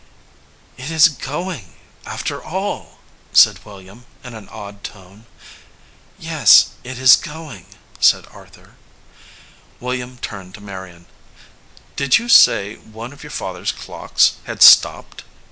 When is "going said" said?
7.15-8.25